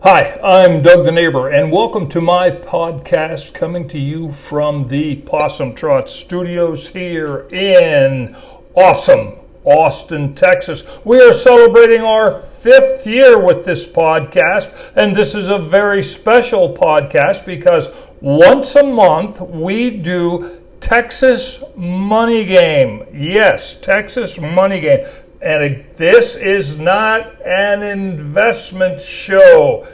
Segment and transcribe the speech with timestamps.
[0.00, 5.16] Hi, I'm Doug the Neighbor, and welcome to my podcast coming to you from the
[5.16, 8.36] Possum Trot Studios here in
[8.76, 9.32] awesome
[9.64, 10.84] Austin, Texas.
[11.04, 16.72] We are celebrating our fifth year with this podcast, and this is a very special
[16.72, 17.88] podcast because
[18.20, 23.04] once a month we do Texas Money Game.
[23.12, 25.04] Yes, Texas Money Game.
[25.40, 29.86] And this is not an investment show.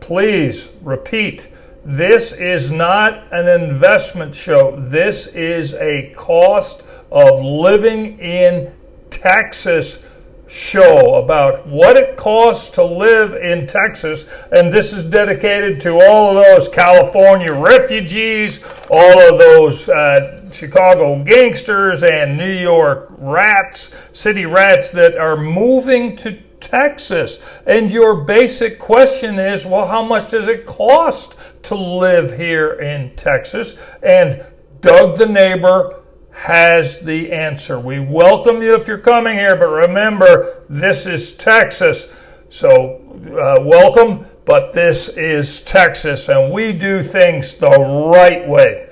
[0.00, 1.48] Please repeat.
[1.84, 4.74] This is not an investment show.
[4.88, 6.82] This is a cost
[7.12, 8.72] of living in
[9.10, 10.02] Texas
[10.48, 14.26] show about what it costs to live in Texas.
[14.52, 18.60] And this is dedicated to all of those California refugees,
[18.90, 26.16] all of those uh, Chicago gangsters, and New York rats, city rats that are moving
[26.16, 27.38] to Texas.
[27.66, 33.14] And your basic question is well, how much does it cost to live here in
[33.16, 33.76] Texas?
[34.02, 34.44] And
[34.80, 37.80] Doug the neighbor has the answer.
[37.80, 42.08] We welcome you if you're coming here, but remember, this is Texas.
[42.50, 48.85] So, uh, welcome, but this is Texas, and we do things the right way.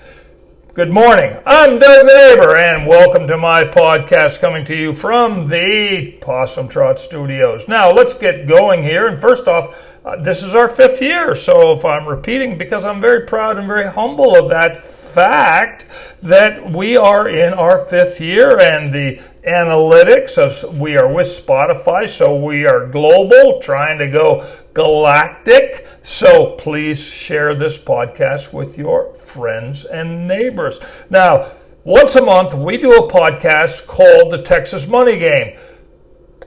[0.75, 1.39] Good morning.
[1.47, 6.98] I'm Doug Neighbor, and welcome to my podcast coming to you from the Possum Trot
[6.98, 7.69] Studios.
[7.69, 9.06] Now, let's get going here.
[9.06, 13.00] And first off, uh, this is our fifth year, so if I'm repeating, because I'm
[13.00, 15.86] very proud and very humble of that fact
[16.25, 22.34] that we are in our fifth year and the analytics we are with Spotify, so
[22.37, 25.87] we are global, trying to go galactic.
[26.03, 30.81] So please share this podcast with your friends and neighbors.
[31.11, 31.50] Now,
[31.84, 35.56] once a month, we do a podcast called The Texas Money Game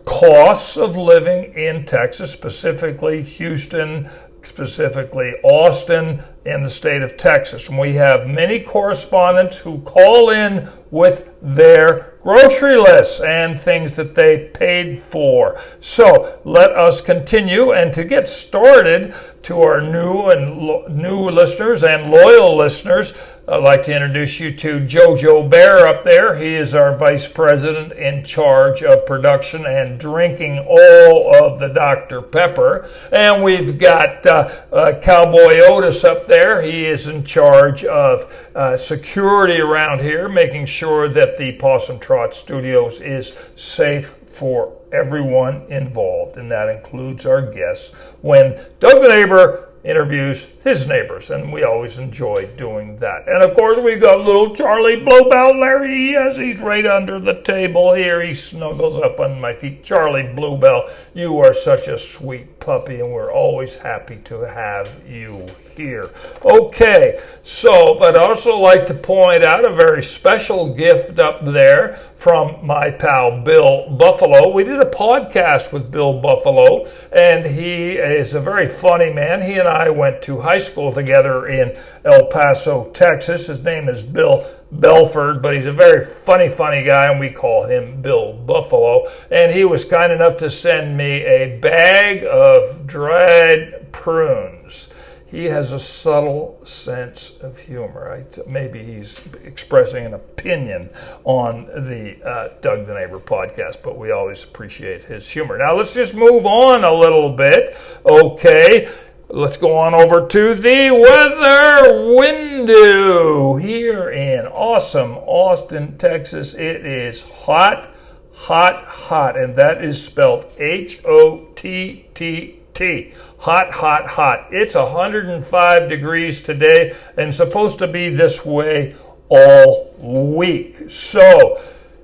[0.08, 4.10] costs of living in Texas, specifically Houston,
[4.42, 7.70] specifically Austin, in the state of Texas.
[7.70, 14.16] And we have many correspondents who call in with their grocery lists and things that
[14.16, 15.60] they paid for.
[15.80, 17.74] So let us continue.
[17.74, 19.14] And to get started,
[19.48, 23.14] to our new and lo- new listeners and loyal listeners,
[23.48, 26.36] I'd like to introduce you to Jojo Bear up there.
[26.36, 32.22] He is our vice president in charge of production and drinking all of the Dr.
[32.22, 32.90] Pepper.
[33.14, 36.37] And we've got uh, uh, Cowboy Otis up there.
[36.38, 42.34] He is in charge of uh, security around here, making sure that the Possum Trot
[42.34, 47.92] Studios is safe for everyone involved, and that includes our guests.
[48.22, 53.28] When Doug the Neighbor interviews his neighbors, and we always enjoy doing that.
[53.28, 55.60] And of course, we've got little Charlie Bluebell.
[55.60, 58.22] Larry, yes, he's right under the table here.
[58.22, 59.84] He snuggles up on my feet.
[59.84, 65.48] Charlie Bluebell, you are such a sweet puppy, and we're always happy to have you
[65.78, 66.10] here.
[66.44, 72.66] Okay, so I'd also like to point out a very special gift up there from
[72.66, 74.52] my pal Bill Buffalo.
[74.52, 79.42] We did a podcast with Bill Buffalo, and he is a very funny man.
[79.42, 83.48] He and I went to high school together in El Paso, Texas.
[83.48, 87.66] His name is Bill Belford, but he's a very funny, funny guy, and we call
[87.66, 89.08] him Bill Buffalo.
[89.30, 94.90] And he was kind enough to send me a bag of dried prunes
[95.28, 98.24] he has a subtle sense of humor.
[98.48, 100.90] maybe he's expressing an opinion
[101.26, 105.58] on the uh, Doug the Neighbor podcast, but we always appreciate his humor.
[105.58, 107.76] Now let's just move on a little bit.
[108.06, 108.90] Okay.
[109.30, 116.54] Let's go on over to the weather window here in awesome Austin, Texas.
[116.54, 117.94] It is hot,
[118.32, 123.12] hot, hot, and that is spelled H O T T T.
[123.40, 124.50] Hot, hot, hot.
[124.52, 128.96] It's 105 degrees today and supposed to be this way
[129.30, 130.88] all week.
[130.88, 131.60] So,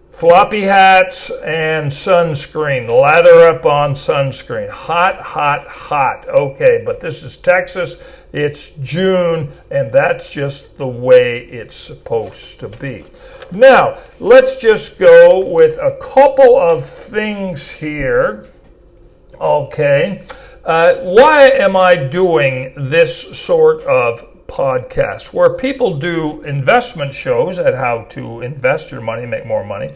[0.09, 2.89] floppy hats and sunscreen.
[2.89, 4.67] Lather up on sunscreen.
[4.67, 6.27] Hot, hot, hot.
[6.27, 7.97] Okay, but this is Texas.
[8.31, 13.05] It's June, and that's just the way it's supposed to be.
[13.51, 18.47] Now, let's just go with a couple of things here.
[19.39, 20.23] Okay.
[20.63, 27.73] Uh, why am I doing this sort of podcast where people do investment shows at
[27.73, 29.93] how to invest your money, make more money?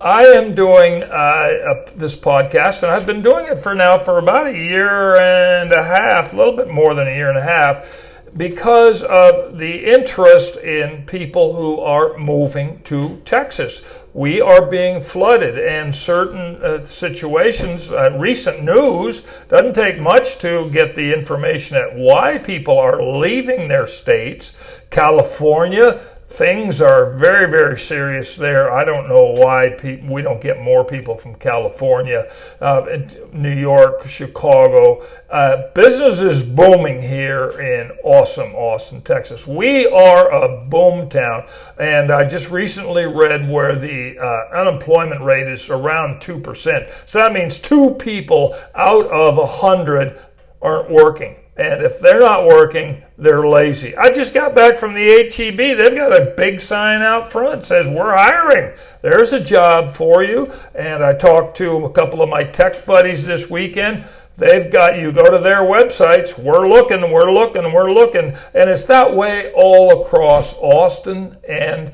[0.00, 4.18] I am doing uh, a, this podcast, and I've been doing it for now for
[4.18, 7.42] about a year and a half, a little bit more than a year and a
[7.42, 13.82] half because of the interest in people who are moving to Texas.
[14.16, 20.70] We are being flooded, and certain uh, situations, uh, recent news, doesn't take much to
[20.70, 24.54] get the information at why people are leaving their states.
[24.88, 26.00] California,
[26.34, 28.72] things are very, very serious there.
[28.72, 32.84] I don't know why pe- we don't get more people from California, uh,
[33.32, 35.06] New York, Chicago.
[35.30, 39.46] Uh, business is booming here in awesome Austin, Texas.
[39.46, 41.46] We are a boom town,
[41.78, 46.90] and I just recently read where the uh, unemployment rate is around 2%.
[47.06, 50.18] So that means two people out of a 100
[50.64, 51.36] aren't working.
[51.56, 53.96] And if they're not working, they're lazy.
[53.96, 55.56] I just got back from the HEB.
[55.56, 58.76] They've got a big sign out front says, We're hiring.
[59.02, 60.52] There's a job for you.
[60.74, 64.04] And I talked to a couple of my tech buddies this weekend.
[64.36, 66.36] They've got you go to their websites.
[66.36, 68.34] We're looking, we're looking, we're looking.
[68.52, 71.92] And it's that way all across Austin and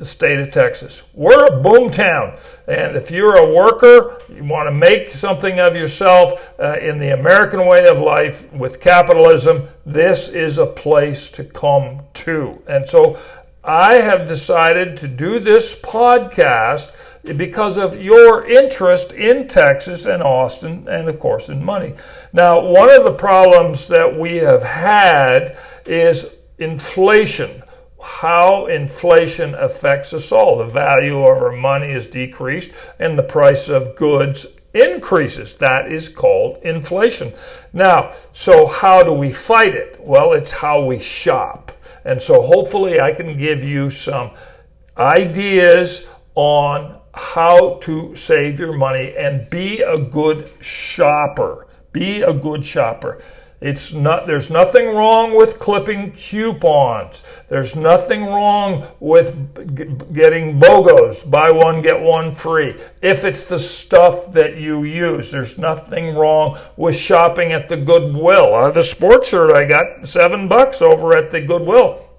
[0.00, 1.02] the state of Texas.
[1.12, 2.38] We're a boom town.
[2.66, 7.10] And if you're a worker, you want to make something of yourself uh, in the
[7.10, 12.62] American way of life with capitalism, this is a place to come to.
[12.66, 13.18] And so
[13.62, 16.96] I have decided to do this podcast
[17.36, 21.92] because of your interest in Texas and Austin, and of course in money.
[22.32, 27.62] Now, one of the problems that we have had is inflation
[28.02, 30.58] how inflation affects us all.
[30.58, 35.56] The value of our money is decreased and the price of goods increases.
[35.56, 37.32] That is called inflation.
[37.72, 39.98] Now, so how do we fight it?
[40.00, 41.72] Well, it's how we shop.
[42.04, 44.30] And so hopefully I can give you some
[44.96, 51.66] ideas on how to save your money and be a good shopper.
[51.92, 53.20] Be a good shopper.
[53.60, 57.22] It's not, there's nothing wrong with clipping coupons.
[57.48, 62.80] There's nothing wrong with getting BOGOs, buy one, get one free.
[63.02, 68.54] If it's the stuff that you use, there's nothing wrong with shopping at the Goodwill.
[68.54, 72.09] Uh, the sports shirt I got, seven bucks over at the Goodwill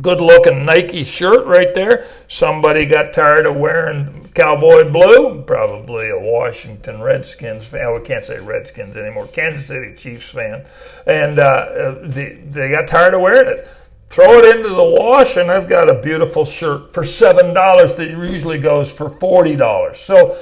[0.00, 2.06] good looking Nike shirt right there.
[2.28, 7.94] Somebody got tired of wearing cowboy blue, probably a Washington Redskins fan.
[7.94, 9.28] We can't say Redskins anymore.
[9.28, 10.66] Kansas City Chiefs fan,
[11.06, 13.68] and uh, they they got tired of wearing it.
[14.08, 18.08] Throw it into the wash, and I've got a beautiful shirt for seven dollars that
[18.08, 19.98] usually goes for forty dollars.
[19.98, 20.40] So,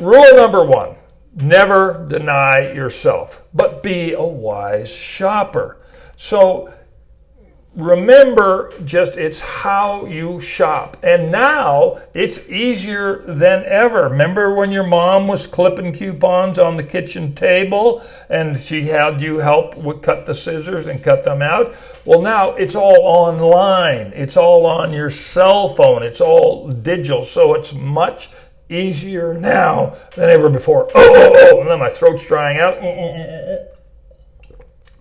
[0.00, 0.96] rule number one:
[1.36, 5.78] never deny yourself, but be a wise shopper.
[6.16, 6.72] So
[7.76, 10.96] remember just it's how you shop.
[11.02, 14.08] And now it's easier than ever.
[14.08, 19.38] Remember when your mom was clipping coupons on the kitchen table and she had you
[19.38, 21.74] help with cut the scissors and cut them out?
[22.06, 24.12] Well, now it's all online.
[24.14, 26.02] It's all on your cell phone.
[26.02, 27.22] It's all digital.
[27.22, 28.30] So it's much
[28.68, 30.88] easier now than ever before.
[30.94, 32.78] Oh, oh, oh, oh and then my throat's drying out.
[32.78, 33.75] Mm, mm, mm,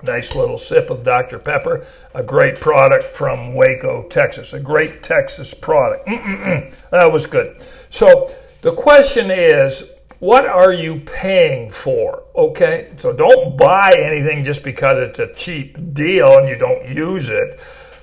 [0.06, 1.40] Nice little sip of Dr.
[1.40, 6.08] Pepper, a great product from Waco, Texas, a great Texas product.
[6.08, 6.74] Mm-mm-mm.
[6.92, 7.66] That was good.
[7.90, 9.84] So the question is,
[10.20, 12.24] what are you paying for?
[12.36, 17.30] Okay, so don't buy anything just because it's a cheap deal and you don't use
[17.30, 17.60] it.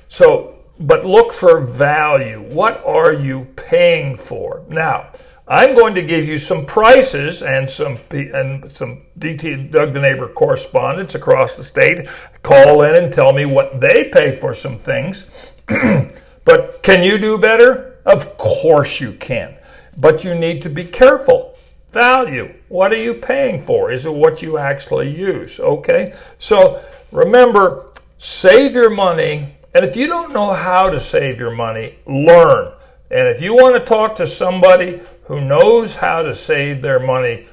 [0.08, 2.43] So, but look for value.
[2.43, 4.64] What are you paying for?
[4.69, 5.12] Now,
[5.48, 10.28] I'm going to give you some prices and some and some DT Doug the Neighbor
[10.28, 12.08] correspondents across the state.
[12.43, 15.52] Call in and tell me what they pay for some things.
[16.44, 17.98] but can you do better?
[18.05, 19.56] Of course you can.
[19.96, 21.56] But you need to be careful.
[21.86, 22.55] Value.
[22.69, 23.90] What are you paying for?
[23.90, 25.60] Is it what you actually use?
[25.60, 26.14] Okay?
[26.38, 29.56] So remember, save your money.
[29.74, 32.72] And if you don't know how to save your money, learn.
[33.10, 37.46] And if you want to talk to somebody who knows how to save their money,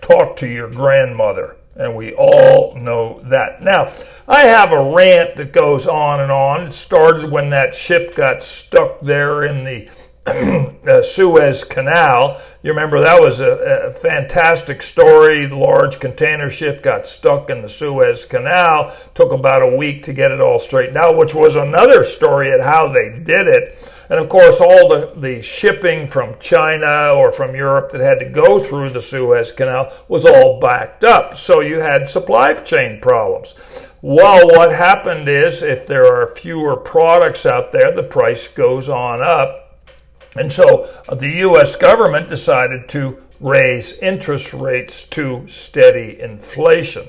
[0.00, 1.56] talk to your grandmother.
[1.76, 3.62] And we all know that.
[3.62, 3.92] Now,
[4.28, 6.62] I have a rant that goes on and on.
[6.62, 9.88] It started when that ship got stuck there in the
[10.88, 12.40] uh, Suez Canal.
[12.62, 15.44] You remember that was a, a, fantastic story.
[15.44, 18.96] The large container ship got stuck in the Suez Canal.
[19.12, 22.62] Took about a week to get it all straightened out, which was another story at
[22.62, 23.92] how they did it.
[24.10, 28.28] And of course, all the, the shipping from China or from Europe that had to
[28.28, 31.36] go through the Suez Canal was all backed up.
[31.36, 33.54] So you had supply chain problems.
[34.02, 39.22] Well, what happened is if there are fewer products out there, the price goes on
[39.22, 39.64] up
[40.36, 41.76] and so uh, the U.S.
[41.76, 47.06] government decided to raise interest rates to steady inflation.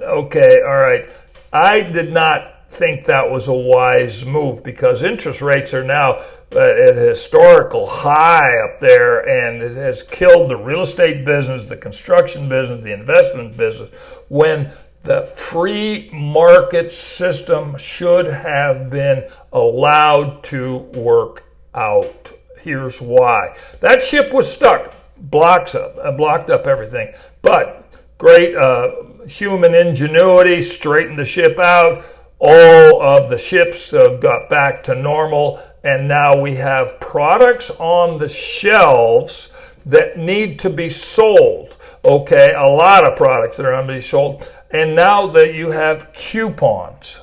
[0.00, 1.08] Okay, all right.
[1.52, 6.96] I did not think that was a wise move because interest rates are now at
[6.96, 12.48] a historical high up there and it has killed the real estate business, the construction
[12.48, 13.94] business, the investment business
[14.28, 14.72] when
[15.04, 22.32] the free market system should have been allowed to work out.
[22.58, 23.56] Here's why.
[23.80, 27.12] That ship was stuck, blocks up, uh, blocked up everything.
[27.42, 27.86] But
[28.18, 28.92] great uh,
[29.26, 32.04] human ingenuity straightened the ship out.
[32.38, 38.18] All of the ships uh, got back to normal, and now we have products on
[38.18, 39.50] the shelves
[39.86, 41.76] that need to be sold.
[42.04, 45.70] Okay, a lot of products that are going to be sold and now that you
[45.70, 47.20] have coupons,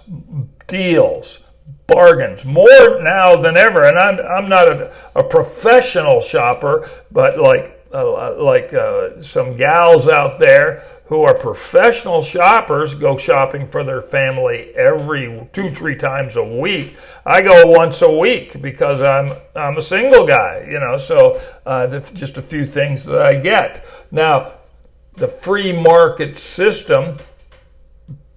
[0.68, 1.40] deals,
[1.86, 3.84] bargains, more now than ever.
[3.84, 10.08] And I'm, I'm not a, a professional shopper, but like uh, like uh, some gals
[10.08, 16.38] out there who are professional shoppers go shopping for their family every two three times
[16.38, 16.96] a week
[17.26, 22.00] i go once a week because i'm i'm a single guy you know so uh,
[22.00, 24.54] just a few things that i get now
[25.16, 27.18] the free market system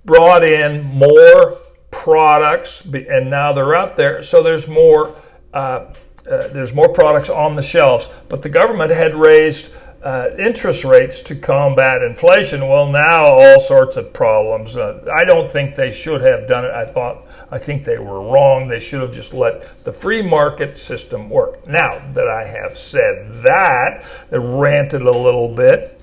[0.05, 1.59] brought in more
[1.91, 4.23] products, and now they're out there.
[4.23, 5.17] So there's more.
[5.53, 5.95] Uh,
[6.31, 9.71] uh, there's more products on the shelves, but the government had raised
[10.03, 12.69] uh, interest rates to combat inflation.
[12.69, 14.77] Well, now all sorts of problems.
[14.77, 16.71] Uh, I don't think they should have done it.
[16.71, 18.69] I thought, I think they were wrong.
[18.69, 21.67] They should have just let the free market system work.
[21.67, 26.01] Now that I have said that, I ranted a little bit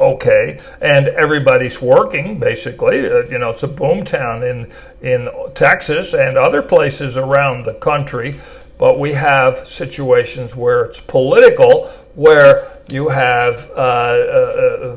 [0.00, 3.08] okay, and everybody's working basically.
[3.10, 4.70] Uh, you know, it's a boom town in
[5.02, 8.38] in Texas and other places around the country.
[8.78, 14.96] But we have situations where it's political, where you have uh, uh, uh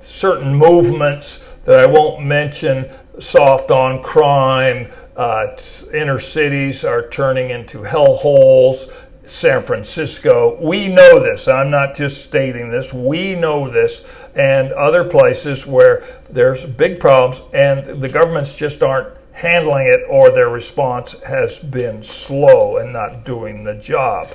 [0.00, 4.90] certain movements that I won't mention, soft on crime.
[5.16, 5.56] Uh,
[5.94, 8.90] inner cities are turning into hellholes.
[9.26, 10.56] San Francisco.
[10.60, 11.48] We know this.
[11.48, 12.94] I'm not just stating this.
[12.94, 14.02] We know this.
[14.36, 20.30] And other places where there's big problems and the governments just aren't handling it or
[20.30, 24.30] their response has been slow and not doing the job.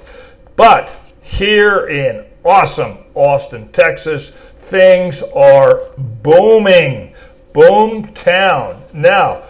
[0.55, 7.15] But here in awesome Austin, Texas, things are booming.
[7.51, 8.83] Boom town.
[8.93, 9.41] Now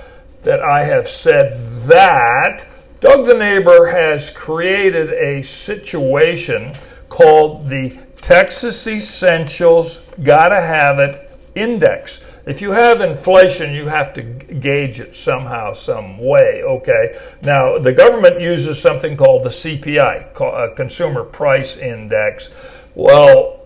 [0.41, 2.65] that I have said that,
[3.01, 6.75] Doug the Neighbor has created a situation
[7.09, 12.21] called the Texas Essentials Gotta Have It Index.
[12.45, 17.19] If you have inflation, you have to gauge it somehow, some way, okay?
[17.41, 22.49] Now, the government uses something called the CPI, uh, Consumer Price Index.
[22.95, 23.61] Well,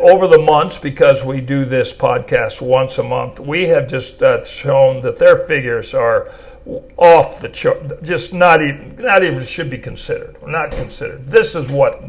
[0.00, 4.44] over the months, because we do this podcast once a month, we have just uh,
[4.44, 6.30] shown that their figures are
[6.96, 11.26] off the chart, just not even not even should be considered, not considered.
[11.26, 12.00] This is what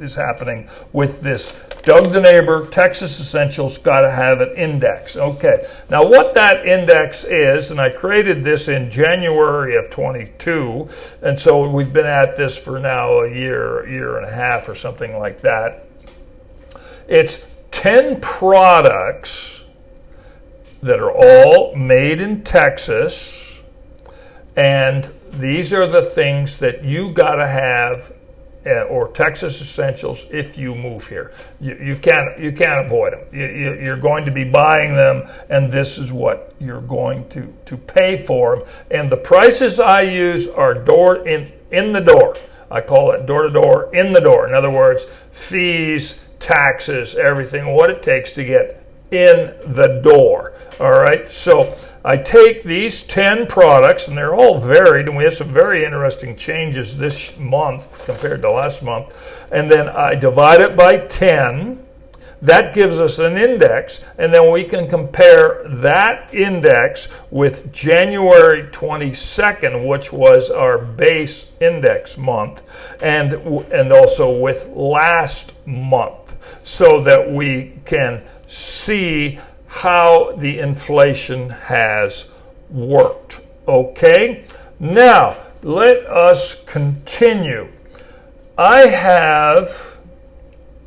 [0.00, 5.16] is happening with this Doug the Neighbor Texas Essentials got to have an index.
[5.16, 10.88] Okay, now what that index is, and I created this in January of 22,
[11.22, 14.74] and so we've been at this for now a year, year and a half or
[14.74, 15.86] something like that.
[17.06, 19.64] It's 10 products
[20.82, 23.54] that are all made in Texas
[24.56, 28.12] and these are the things that you got to have
[28.66, 31.32] uh, or Texas Essentials if you move here.
[31.60, 33.20] You, you can't you can't avoid them.
[33.32, 37.52] You, you, are going to be buying them, and this is what you're going to
[37.66, 38.68] to pay for them.
[38.90, 42.36] And the prices I use are door in in the door.
[42.70, 44.48] I call it door to door in the door.
[44.48, 48.83] In other words, fees, taxes, everything, what it takes to get
[49.14, 50.54] in the door.
[50.80, 55.34] All right, so I take these 10 products, and they're all varied, and we have
[55.34, 59.16] some very interesting changes this month compared to last month,
[59.52, 61.80] and then I divide it by 10.
[62.42, 69.86] That gives us an index, and then we can compare that index with January 22nd,
[69.86, 72.62] which was our base index month,
[73.00, 76.23] and, and also with last month
[76.62, 82.26] so that we can see how the inflation has
[82.70, 83.40] worked.
[83.66, 84.44] Okay?
[84.78, 87.68] Now, let us continue.
[88.56, 89.98] I have,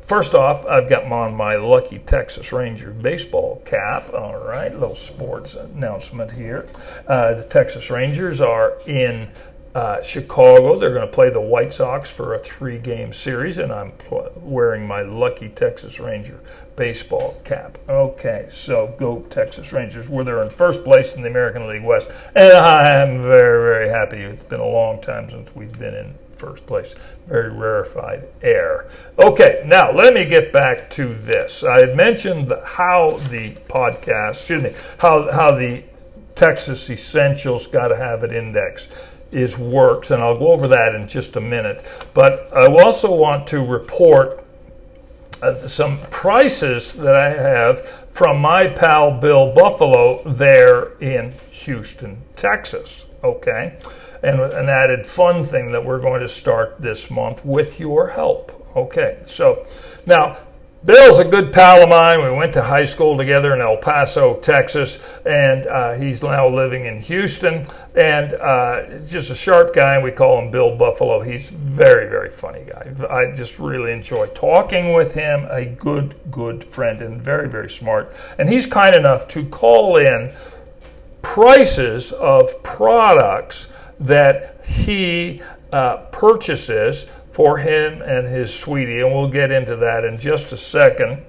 [0.00, 4.14] first off, I've got on my lucky Texas Ranger baseball cap.
[4.14, 6.66] All right, little sports announcement here.
[7.06, 9.28] Uh, the Texas Rangers are in
[9.74, 13.72] uh, Chicago, they're going to play the White Sox for a three game series, and
[13.72, 16.40] I'm pl- wearing my lucky Texas Ranger
[16.74, 17.78] baseball cap.
[17.88, 20.08] Okay, so go Texas Rangers.
[20.08, 23.88] Where they're in first place in the American League West, and I am very, very
[23.88, 24.18] happy.
[24.18, 26.94] It's been a long time since we've been in first place.
[27.26, 28.88] Very rarefied air.
[29.18, 31.62] Okay, now let me get back to this.
[31.62, 35.82] I had mentioned how the podcast, excuse me, how, how the
[36.34, 38.88] Texas Essentials Got to Have It Index
[39.30, 41.84] is works, and I'll go over that in just a minute.
[42.14, 44.44] But I also want to report
[45.42, 53.06] uh, some prices that I have from my pal Bill Buffalo there in Houston, Texas.
[53.22, 53.78] Okay,
[54.22, 58.54] and an added fun thing that we're going to start this month with your help.
[58.76, 59.66] Okay, so
[60.06, 60.38] now
[60.84, 62.22] Bill's a good pal of mine.
[62.22, 66.86] We went to high school together in El Paso, Texas, and uh, he's now living
[66.86, 67.66] in Houston.
[67.96, 70.00] And uh, just a sharp guy.
[70.00, 71.20] We call him Bill Buffalo.
[71.20, 72.94] He's very, very funny guy.
[73.10, 75.48] I just really enjoy talking with him.
[75.50, 78.12] A good, good friend, and very, very smart.
[78.38, 80.32] And he's kind enough to call in
[81.22, 83.66] prices of products
[83.98, 85.42] that he
[85.72, 87.06] uh, purchases
[87.38, 91.24] for him and his sweetie, and we'll get into that in just a second.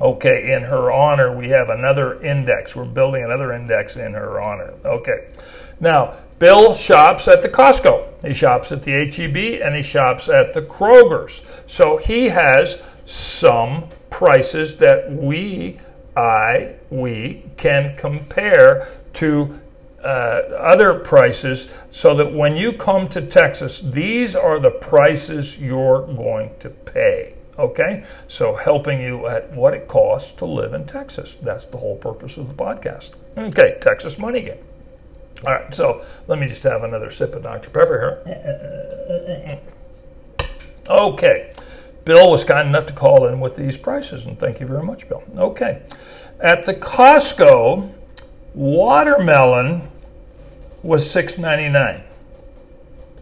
[0.00, 2.76] Okay, in her honor, we have another index.
[2.76, 4.74] We're building another index in her honor.
[4.84, 5.32] Okay,
[5.80, 10.54] now Bill shops at the Costco, he shops at the HEB, and he shops at
[10.54, 11.42] the Kroger's.
[11.66, 15.80] So he has some prices that we,
[16.16, 19.58] I, we can compare to
[20.06, 26.06] Uh, other prices so that when you come to Texas, these are the prices you're
[26.06, 27.34] going to pay.
[27.58, 28.04] Okay?
[28.28, 31.38] So, helping you at what it costs to live in Texas.
[31.42, 33.14] That's the whole purpose of the podcast.
[33.36, 34.62] Okay, Texas Money Game.
[35.44, 37.70] All right, so let me just have another sip of Dr.
[37.70, 39.60] Pepper here.
[40.88, 41.52] Okay,
[42.04, 45.08] Bill was kind enough to call in with these prices, and thank you very much,
[45.08, 45.24] Bill.
[45.36, 45.82] Okay,
[46.38, 47.92] at the Costco,
[48.54, 49.90] watermelon
[50.86, 52.02] was $6.99.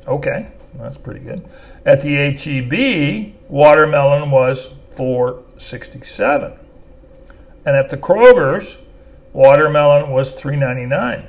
[0.06, 1.48] Okay, that's pretty good.
[1.86, 6.58] At the HEB, watermelon was $4.67.
[7.66, 8.78] And at the Kroger's,
[9.32, 11.24] watermelon was $3.99.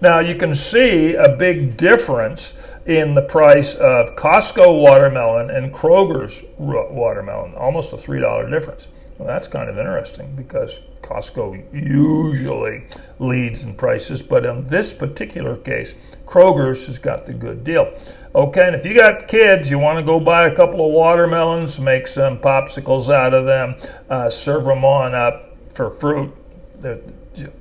[0.00, 2.54] Now you can see a big difference
[2.86, 8.88] in the price of Costco watermelon and Kroger's watermelon, almost a $3 difference.
[9.20, 12.86] Well, that's kind of interesting because Costco usually
[13.18, 17.94] leads in prices, but in this particular case, Kroger's has got the good deal.
[18.34, 21.78] Okay, and if you got kids, you want to go buy a couple of watermelons,
[21.78, 23.74] make some popsicles out of them,
[24.08, 26.34] uh, serve them on up for fruit.
[26.76, 27.02] The,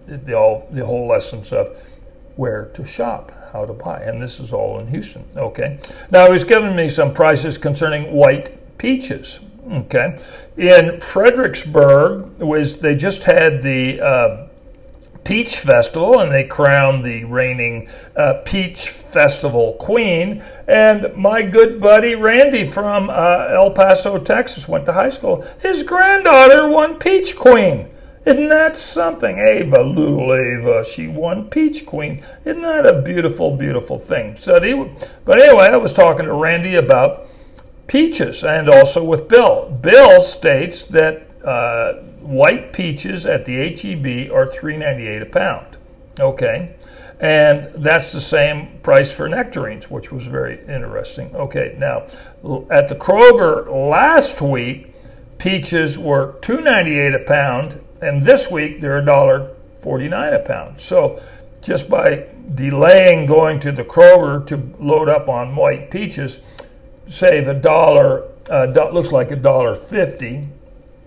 [0.07, 1.77] the, all, the whole lessons of
[2.37, 5.25] where to shop, how to buy, and this is all in Houston.
[5.35, 5.77] Okay,
[6.09, 9.41] now he's given me some prices concerning white peaches.
[9.71, 10.17] Okay,
[10.57, 14.47] in Fredericksburg was they just had the uh,
[15.23, 20.43] Peach Festival and they crowned the reigning uh, Peach Festival queen.
[20.67, 25.45] And my good buddy Randy from uh, El Paso, Texas, went to high school.
[25.61, 27.89] His granddaughter won Peach Queen.
[28.25, 29.37] Isn't that something?
[29.37, 32.23] Ava, little Ava, she won Peach Queen.
[32.43, 34.35] Isn't that a beautiful, beautiful thing?
[34.35, 34.59] So,
[35.25, 37.27] but anyway, I was talking to Randy about
[37.89, 39.69] peaches and also with Bill.
[39.81, 45.77] Bill states that uh, white peaches at the HEB are $3.98 a pound.
[46.19, 46.75] Okay.
[47.19, 51.35] And that's the same price for nectarines, which was very interesting.
[51.35, 52.03] Okay, now
[52.69, 54.93] at the Kroger last week,
[55.37, 60.79] peaches were $2.98 a pound, and this week they're $1.49 a pound.
[60.79, 61.21] So
[61.61, 66.39] just by delaying going to the Kroger to load up on white peaches,
[67.09, 70.47] save a dollar, uh, looks like a dollar fifty.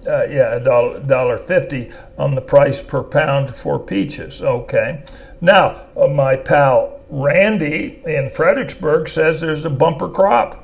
[0.07, 4.43] Uh, yeah, a dollar, dollar fifty on the price per pound for peaches.
[4.43, 5.03] Okay.
[5.41, 10.59] Now, uh, my pal Randy in Fredericksburg says there's a bumper crop.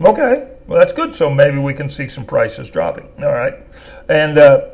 [0.00, 1.14] Okay, well that's good.
[1.14, 3.08] So maybe we can see some prices dropping.
[3.22, 3.54] All right,
[4.08, 4.68] and uh,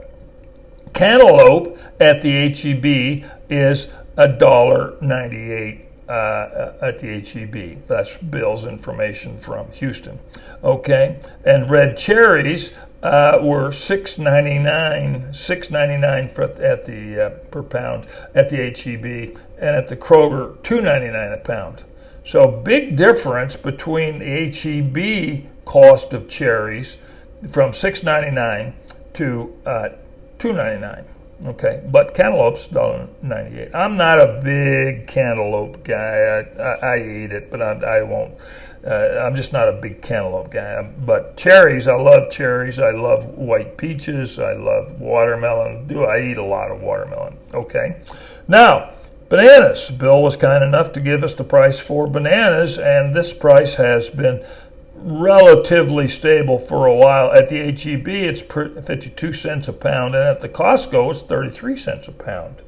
[0.95, 7.81] cantaloupe at the HEB is a dollar ninety-eight uh, at the HEB.
[7.87, 10.19] That's Bill's information from Houston.
[10.63, 12.73] Okay, and red cherries
[13.03, 18.57] uh, were six ninety nine, six ninety nine at the uh, per pound at the
[18.57, 21.85] HEB, and at the Kroger two ninety nine a pound.
[22.25, 26.99] So big difference between the HEB cost of cherries
[27.49, 28.75] from six ninety nine
[29.15, 29.89] to uh,
[30.39, 31.05] two ninety nine.
[31.45, 33.75] Okay, but cantaloupe's $1.98.
[33.75, 35.97] I'm not a big cantaloupe guy.
[35.99, 38.35] I, I, I eat it, but I, I won't.
[38.87, 40.83] Uh, I'm just not a big cantaloupe guy.
[40.83, 42.79] But cherries, I love cherries.
[42.79, 44.39] I love white peaches.
[44.39, 45.89] I love watermelon.
[45.89, 47.37] Do I eat a lot of watermelon?
[47.53, 48.01] Okay.
[48.47, 48.93] Now,
[49.29, 49.91] bananas.
[49.91, 54.11] Bill was kind enough to give us the price for bananas, and this price has
[54.11, 54.45] been
[55.03, 57.33] relatively stable for a while.
[57.33, 62.09] At the HEB, it's 52 cents a pound, and at the Costco, it's 33 cents
[62.09, 62.63] a pound.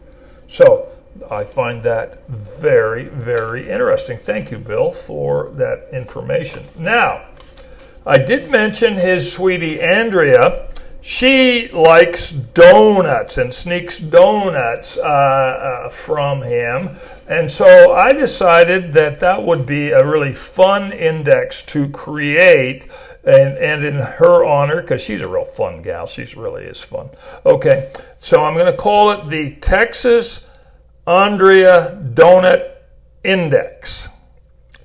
[0.49, 0.88] So
[1.31, 4.18] I find that very, very interesting.
[4.18, 6.64] Thank you, Bill, for that information.
[6.77, 7.27] Now,
[8.07, 10.68] I did mention his sweetie Andrea
[11.07, 16.97] she likes donuts and sneaks donuts uh, uh, from him.
[17.29, 22.88] And so I decided that that would be a really fun index to create.
[23.23, 27.11] And, and in her honor, because she's a real fun gal, she really is fun.
[27.45, 30.40] Okay, so I'm going to call it the Texas
[31.07, 32.77] Andrea Donut
[33.23, 34.09] Index.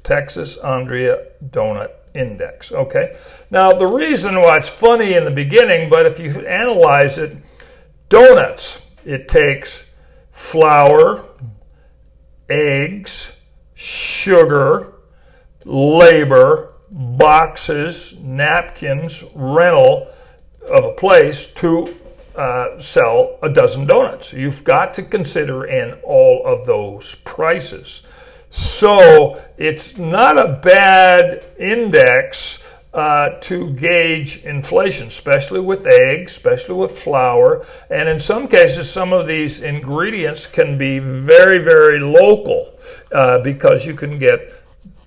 [0.03, 2.71] Texas Andrea Donut index.
[2.71, 3.17] Okay.
[3.49, 7.37] Now the reason why it's funny in the beginning, but if you analyze it,
[8.09, 8.81] donuts.
[9.05, 9.85] It takes
[10.31, 11.25] flour,
[12.49, 13.31] eggs,
[13.75, 14.93] sugar,
[15.65, 20.07] labor, boxes, napkins, rental
[20.67, 21.95] of a place to
[22.35, 24.33] uh, sell a dozen donuts.
[24.33, 28.03] You've got to consider in all of those prices.
[28.49, 32.59] So it's not a bad index
[32.93, 37.65] uh, to gauge inflation, especially with eggs, especially with flour.
[37.89, 42.73] And in some cases, some of these ingredients can be very, very local
[43.11, 44.53] uh, because you can get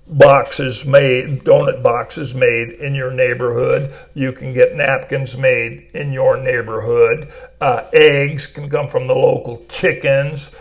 [0.07, 3.91] boxes made, donut boxes made in your neighborhood.
[4.13, 7.31] You can get napkins made in your neighborhood.
[7.59, 10.51] Uh, eggs can come from the local chickens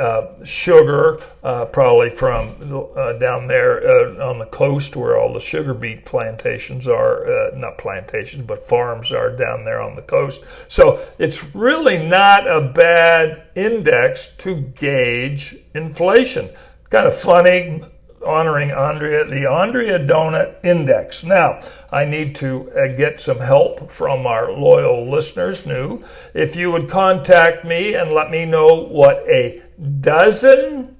[0.00, 2.48] uh, sugar, uh, probably from
[2.96, 7.50] uh, down there uh, on the coast where all the sugar beet plantations are, uh,
[7.54, 10.42] not plantations, but farms are down there on the coast.
[10.68, 16.48] So it's really not a bad index to gauge inflation.
[16.88, 17.84] Kind of funny
[18.26, 21.24] honoring Andrea, the Andrea Donut Index.
[21.24, 21.60] Now,
[21.90, 26.02] I need to uh, get some help from our loyal listeners new.
[26.34, 29.62] If you would contact me and let me know what a
[30.00, 30.96] dozen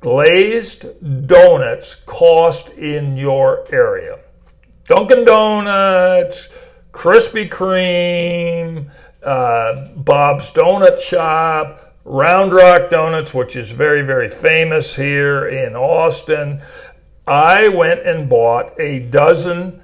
[0.00, 0.86] glazed
[1.26, 4.18] donuts cost in your area.
[4.84, 6.48] Dunkin' Donuts,
[6.92, 8.88] Krispy Kreme,
[9.22, 16.62] uh, Bob's Donut Shop, Round Rock Donuts, which is very, very famous here in Austin.
[17.26, 19.82] I went and bought a dozen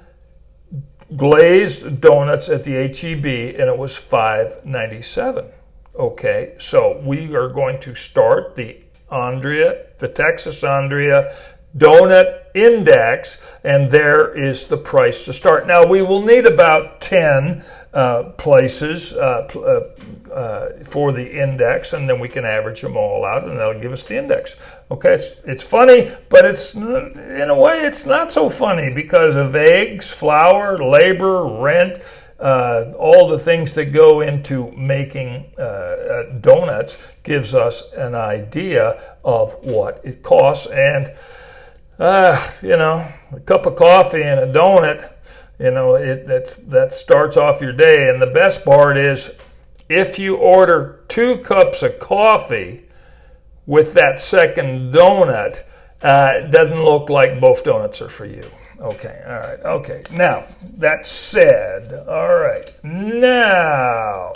[1.17, 3.25] glazed donuts at the HEB
[3.59, 5.51] and it was $5.97.
[5.95, 11.35] Okay, so we are going to start the Andrea, the Texas Andrea
[11.77, 15.67] donut index, and there is the price to start.
[15.67, 22.09] Now, we will need about 10 uh, places uh, uh, uh, for the index, and
[22.09, 24.55] then we can average them all out, and that'll give us the index.
[24.89, 29.55] Okay, it's, it's funny, but it's in a way it's not so funny because of
[29.55, 31.99] eggs, flour, labor, rent,
[32.43, 39.15] uh, all the things that go into making uh, uh, donuts gives us an idea
[39.23, 40.67] of what it costs.
[40.67, 41.13] And,
[41.97, 45.09] uh, you know, a cup of coffee and a donut,
[45.57, 46.27] you know, it,
[46.69, 48.09] that starts off your day.
[48.09, 49.31] And the best part is
[49.87, 52.89] if you order two cups of coffee
[53.65, 55.63] with that second donut,
[56.01, 58.51] uh, it doesn't look like both donuts are for you.
[58.83, 60.03] Okay, all right, okay.
[60.11, 64.33] Now, that said, all right, now,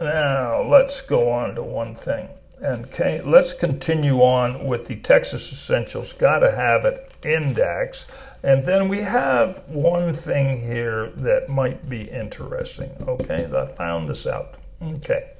[0.00, 2.26] now let's go on to one thing.
[2.62, 8.06] And okay, let's continue on with the Texas Essentials Gotta Have It Index.
[8.42, 12.90] And then we have one thing here that might be interesting.
[13.06, 14.54] Okay, I found this out.
[14.82, 15.32] Okay.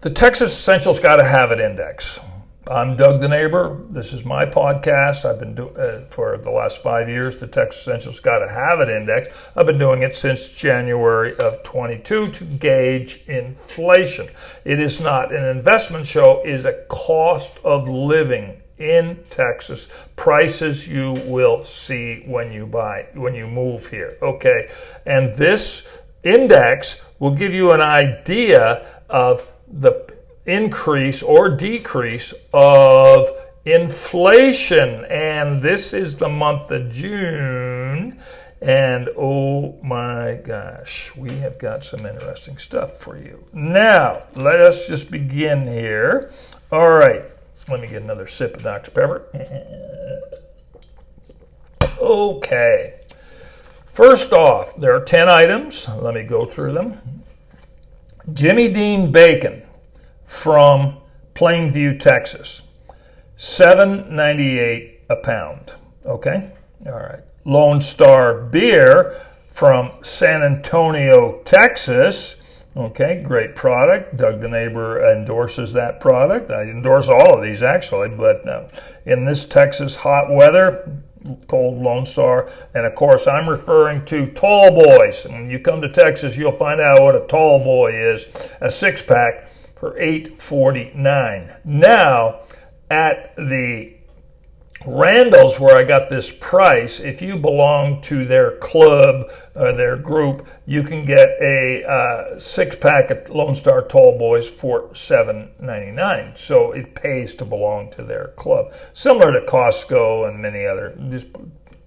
[0.00, 2.20] The Texas Essentials Gotta Have It Index.
[2.66, 3.78] I'm Doug the Neighbor.
[3.90, 5.26] This is my podcast.
[5.26, 7.36] I've been doing uh, for the last five years.
[7.36, 9.28] The Texas Essentials Got to Have It Index.
[9.54, 14.30] I've been doing it since January of 22 to gauge inflation.
[14.64, 16.40] It is not an investment show.
[16.42, 19.88] It is a cost of living in Texas.
[20.16, 24.16] Prices you will see when you buy when you move here.
[24.22, 24.70] Okay,
[25.04, 25.86] and this
[26.22, 30.13] index will give you an idea of the
[30.46, 33.28] increase or decrease of
[33.64, 35.04] inflation.
[35.06, 38.20] And this is the month of June.
[38.60, 43.44] And oh my gosh, we have got some interesting stuff for you.
[43.52, 46.30] Now, let us just begin here.
[46.72, 47.24] All right,
[47.68, 48.90] let me get another sip of Dr.
[48.90, 49.26] Pepper.
[51.98, 53.00] Okay.
[53.86, 55.88] First off, there are 10 items.
[55.88, 56.98] Let me go through them.
[58.32, 59.63] Jimmy Dean bacon
[60.26, 60.98] from
[61.34, 62.62] Plainview, Texas.
[63.36, 65.72] 7.98 a pound.
[66.06, 66.52] Okay?
[66.86, 67.20] All right.
[67.44, 72.36] Lone Star beer from San Antonio, Texas.
[72.76, 74.16] Okay, great product.
[74.16, 76.50] Doug the neighbor endorses that product.
[76.50, 78.68] I endorse all of these actually, but uh,
[79.06, 80.90] in this Texas hot weather,
[81.46, 85.24] cold Lone Star, and of course I'm referring to tall boys.
[85.26, 88.26] When you come to Texas, you'll find out what a tall boy is.
[88.60, 89.48] A six pack
[89.84, 91.56] for 8.49.
[91.62, 92.40] Now
[92.88, 93.92] at the
[94.86, 100.46] Randall's, where I got this price, if you belong to their club or their group,
[100.64, 105.90] you can get a uh, six pack of Lone Star Tall Boys for seven ninety
[105.90, 106.34] nine.
[106.34, 110.98] So it pays to belong to their club, similar to Costco and many other.
[111.08, 111.28] Just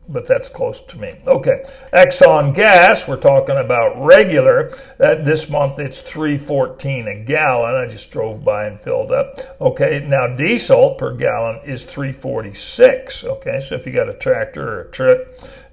[0.10, 1.15] but that's close to me.
[1.28, 4.72] Okay, Exxon gas, we're talking about regular.
[4.98, 7.76] That this month it's 314 a gallon.
[7.76, 9.39] I just drove by and filled up.
[9.60, 13.24] Okay, now diesel per gallon is 346.
[13.24, 15.20] Okay, so if you got a tractor or a truck,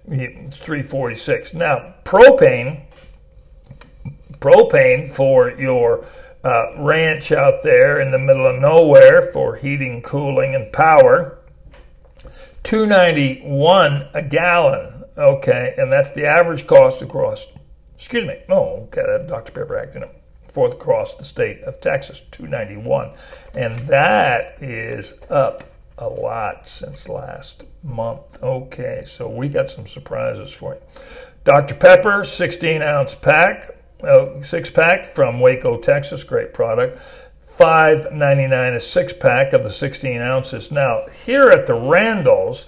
[0.08, 1.54] it's 346.
[1.54, 2.82] Now propane,
[4.40, 6.04] propane for your
[6.42, 11.38] uh, ranch out there in the middle of nowhere for heating, cooling, and power
[12.64, 15.04] 291 a gallon.
[15.16, 17.46] Okay, and that's the average cost across.
[17.94, 18.38] Excuse me.
[18.48, 19.02] Oh, okay.
[19.06, 19.52] That Dr.
[19.52, 23.12] Pepper acting up fourth across the state of Texas, 291,
[23.54, 25.64] and that is up
[25.98, 28.42] a lot since last month.
[28.42, 30.80] Okay, so we got some surprises for you.
[31.44, 31.74] Dr.
[31.74, 36.24] Pepper, 16 ounce pack, uh, six pack from Waco, Texas.
[36.24, 36.98] Great product.
[37.56, 40.72] $5.99 a six pack of the 16 ounces.
[40.72, 42.66] Now, here at the Randalls,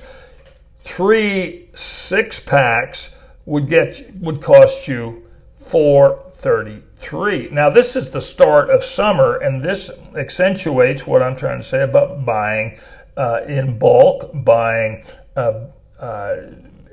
[0.81, 3.11] three six packs
[3.46, 7.49] would get would cost you 433.
[7.51, 11.83] Now, this is the start of summer, and this accentuates what I'm trying to say
[11.83, 12.79] about buying
[13.16, 15.05] uh, in bulk, buying
[15.37, 15.64] uh,
[15.99, 16.37] uh,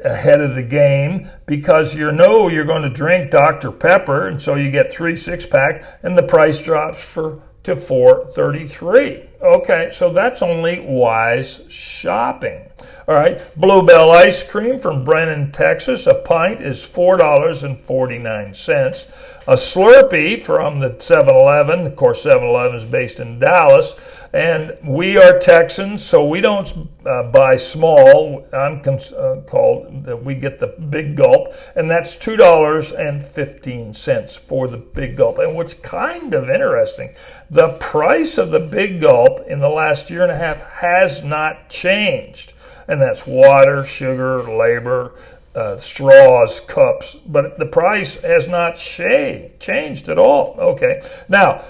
[0.04, 3.72] ahead of the game because you know you're going to drink Dr.
[3.72, 9.24] Pepper, and so you get three six pack, and the price drops for to 433.
[9.42, 12.70] Okay, so that's only wise shopping.
[13.08, 16.08] All right, Bluebell ice cream from Brenham, Texas.
[16.08, 19.08] A pint is $4.49.
[19.46, 21.86] A Slurpee from the 7 Eleven.
[21.86, 23.96] Of course, 7 Eleven is based in Dallas.
[24.34, 28.48] And we are Texans, so we don't uh, buy small.
[28.52, 34.78] I'm cons- uh, called that we get the big gulp, and that's $2.15 for the
[34.78, 35.38] big gulp.
[35.38, 37.14] And what's kind of interesting,
[37.52, 41.70] the price of the big gulp in the last year and a half has not
[41.70, 42.56] changed
[42.88, 45.16] and that's water, sugar, labor,
[45.56, 50.56] uh, straws, cups, but the price has not changed at all.
[50.60, 51.64] Okay, now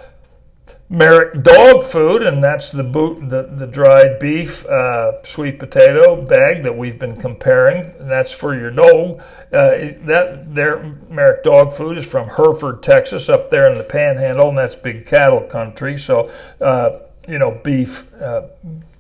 [0.94, 6.62] Merrick dog food, and that's the boot, the, the dried beef, uh, sweet potato bag
[6.62, 7.84] that we've been comparing.
[7.98, 9.20] And that's for your dog.
[9.52, 14.50] Uh, that their Merrick dog food is from Hereford, Texas, up there in the Panhandle,
[14.50, 15.98] and that's big cattle country.
[15.98, 16.30] So,
[16.62, 18.44] uh, you know, beef uh,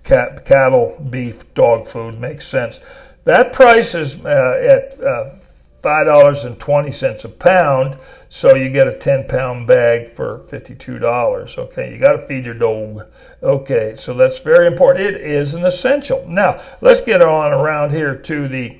[0.03, 2.79] cat, cattle, beef, dog food makes sense.
[3.25, 5.35] That price is uh, at uh,
[5.83, 7.97] $5.20 a pound,
[8.33, 11.57] so you get a 10 pound bag for $52.
[11.59, 13.05] Okay, you got to feed your dog.
[13.43, 15.05] Okay, so that's very important.
[15.05, 16.25] It is an essential.
[16.27, 18.79] Now, let's get on around here to the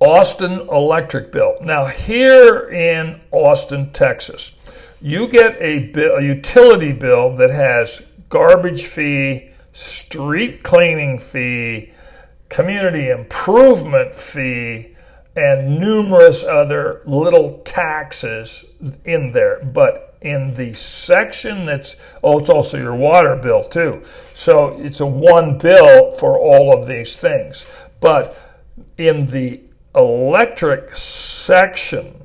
[0.00, 1.58] Austin electric bill.
[1.62, 4.50] Now, here in Austin, Texas,
[5.00, 11.92] you get a, bill, a utility bill that has garbage fee, street cleaning fee,
[12.48, 14.96] community improvement fee,
[15.36, 18.64] and numerous other little taxes
[19.04, 19.62] in there.
[19.62, 24.02] But in the section that's, oh, it's also your water bill too.
[24.34, 27.66] So it's a one bill for all of these things.
[28.00, 28.36] But
[28.96, 29.60] in the
[29.94, 32.22] electric section,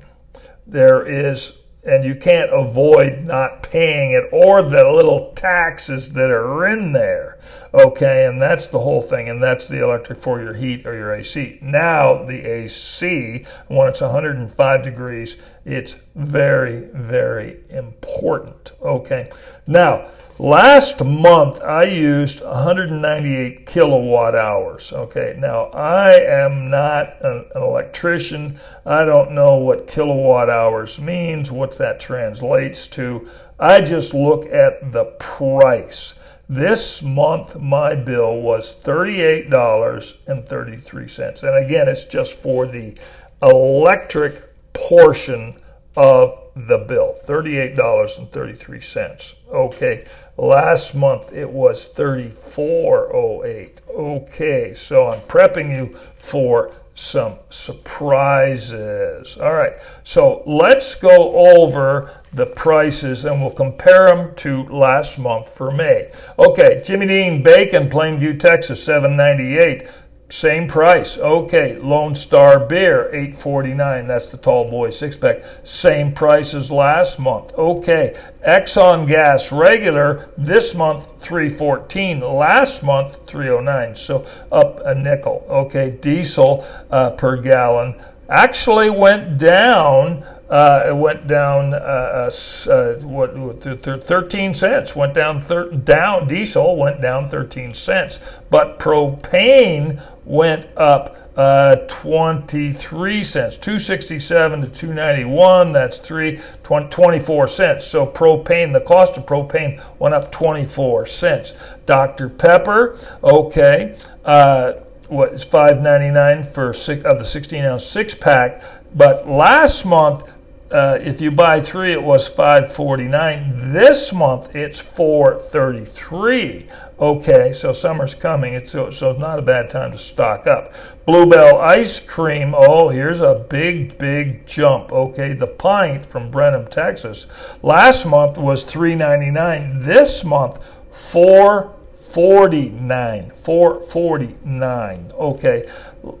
[0.66, 6.66] there is and you can't avoid not paying it or the little taxes that are
[6.66, 7.38] in there.
[7.74, 11.12] Okay, and that's the whole thing, and that's the electric for your heat or your
[11.12, 11.58] AC.
[11.60, 18.72] Now, the AC, when it's 105 degrees, it's very, very important.
[18.80, 19.30] Okay.
[19.66, 24.92] Now, last month I used 198 kilowatt hours.
[24.92, 25.36] Okay.
[25.38, 28.58] Now, I am not an, an electrician.
[28.84, 33.28] I don't know what kilowatt hours means, what that translates to.
[33.58, 36.14] I just look at the price.
[36.48, 41.42] This month, my bill was $38.33.
[41.42, 42.94] And again, it's just for the
[43.42, 44.42] electric
[44.74, 45.56] portion
[45.96, 49.34] of the bill $38.33.
[49.50, 50.04] Okay,
[50.36, 53.82] last month it was 3408.
[53.88, 59.36] Okay, so I'm prepping you for some surprises.
[59.38, 59.72] All right,
[60.04, 66.10] so let's go over the prices and we'll compare them to last month for May.
[66.38, 69.88] Okay, Jimmy Dean Bacon, Plainview, Texas, 798.
[70.34, 71.16] Same price.
[71.16, 74.08] Okay, Lone Star Beer, 849.
[74.08, 75.42] That's the tall boy six pack.
[75.62, 77.54] Same price as last month.
[77.54, 82.18] Okay, Exxon Gas regular this month 314.
[82.18, 83.94] Last month 309.
[83.94, 85.46] So up a nickel.
[85.48, 87.94] Okay, diesel uh, per gallon
[88.28, 90.24] actually went down.
[90.48, 94.94] Uh, it went down uh, uh, uh what, what 13 cents.
[94.94, 96.28] Went down thir- down.
[96.28, 105.72] Diesel went down 13 cents, but propane went up uh, 23 cents, 267 to 291.
[105.72, 107.86] That's three 20, 24 cents.
[107.86, 111.54] So propane, the cost of propane went up 24 cents.
[111.86, 113.96] Dr Pepper, okay.
[114.24, 114.74] Uh,
[115.08, 118.62] what is 5.99 for six, of the 16 ounce six pack.
[118.94, 120.30] But last month,
[120.70, 123.72] uh, if you buy three, it was 5.49.
[123.72, 126.68] This month, it's 4.33.
[126.98, 128.54] Okay, so summer's coming.
[128.54, 130.72] It's so, so it's not a bad time to stock up.
[131.06, 132.54] Bluebell ice cream.
[132.56, 134.90] Oh, here's a big, big jump.
[134.92, 137.26] Okay, the pint from Brenham, Texas,
[137.62, 139.84] last month was 3.99.
[139.84, 140.58] This month,
[140.90, 141.74] four
[142.14, 145.68] 49 449 okay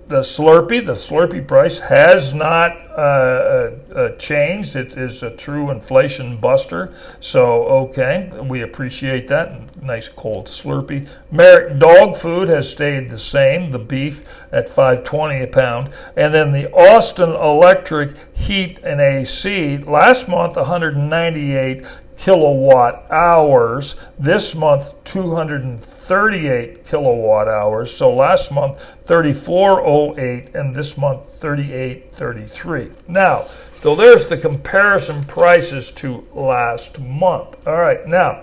[0.08, 4.76] the slurpee the slurpee price has not uh, uh, uh, changed.
[4.76, 6.94] It is a true inflation buster.
[7.20, 9.82] So okay we appreciate that.
[9.82, 11.06] Nice cold slurpee.
[11.30, 15.90] Merrick dog food has stayed the same the beef at 520 a pound.
[16.16, 21.84] And then the austin electric heat and ac last month 198
[22.24, 23.96] kilowatt hours.
[24.18, 27.94] This month, 238 kilowatt hours.
[27.94, 32.90] So last month, 3408, and this month, 3833.
[33.08, 33.46] Now,
[33.82, 37.58] so there's the comparison prices to last month.
[37.66, 38.40] All right, now,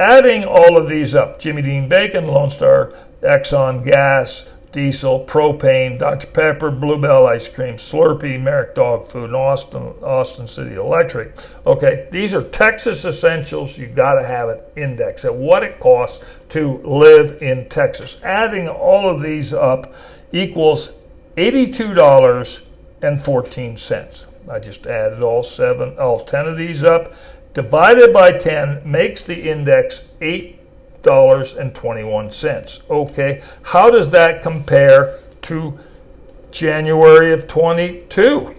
[0.00, 6.28] adding all of these up Jimmy Dean Bacon, Lone Star, Exxon Gas, Diesel, Propane, Dr.
[6.28, 11.36] Pepper, Bluebell Ice Cream, Slurpee, Merrick Dog Food, and Austin, Austin City Electric.
[11.66, 13.76] Okay, these are Texas essentials.
[13.78, 18.16] You've got to have it indexed at what it costs to live in Texas.
[18.22, 19.92] Adding all of these up
[20.32, 20.92] equals
[21.36, 24.26] $82.14.
[24.50, 27.12] I just added all seven, all 10 of these up.
[27.54, 30.58] Divided by 10 makes the index 8
[31.02, 32.90] $8.21.
[32.90, 35.78] Okay, how does that compare to
[36.50, 38.56] January of 22,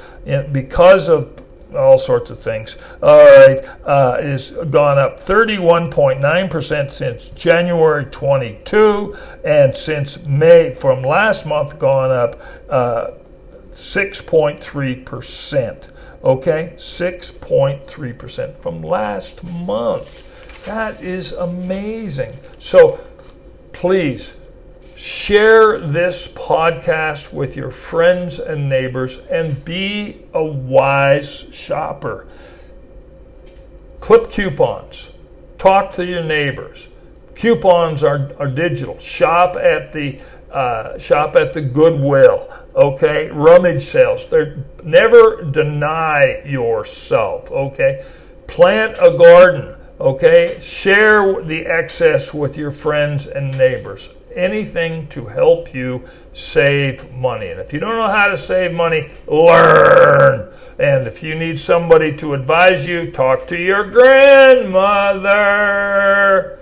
[0.53, 1.41] because of
[1.75, 9.75] all sorts of things, all right, uh, is gone up 31.9% since January 22, and
[9.75, 13.13] since May from last month, gone up uh,
[13.71, 15.89] 6.3%.
[16.25, 20.25] Okay, 6.3% from last month.
[20.67, 22.35] That is amazing.
[22.59, 23.01] So
[23.73, 24.37] please
[25.03, 32.29] Share this podcast with your friends and neighbors and be a wise shopper.
[33.99, 35.11] Clip coupons.
[35.59, 36.87] Talk to your neighbors.
[37.35, 38.97] Coupons are, are digital.
[39.01, 40.21] Shop at the
[40.53, 42.49] uh, shop at the Goodwill.
[42.77, 44.27] Okay, rummage sales.
[44.27, 47.51] They're, never deny yourself.
[47.51, 48.07] Okay,
[48.47, 49.75] plant a garden.
[49.99, 54.11] Okay, share the excess with your friends and neighbors.
[54.35, 57.49] Anything to help you save money.
[57.49, 60.53] And if you don't know how to save money, learn.
[60.79, 66.59] And if you need somebody to advise you, talk to your grandmother.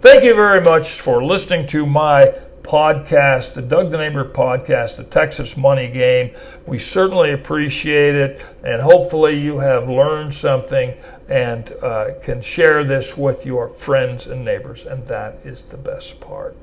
[0.00, 5.04] Thank you very much for listening to my podcast, the Doug the Neighbor podcast, the
[5.04, 6.34] Texas Money Game.
[6.66, 10.94] We certainly appreciate it, and hopefully, you have learned something
[11.28, 16.20] and uh, can share this with your friends and neighbors, and that is the best
[16.20, 16.56] part.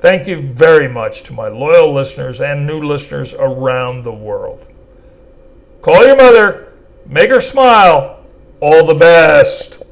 [0.00, 4.64] Thank you very much to my loyal listeners and new listeners around the world.
[5.80, 6.72] Call your mother,
[7.06, 8.24] make her smile.
[8.60, 9.82] All the best.